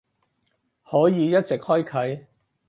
[0.83, 2.25] 可以一直開啟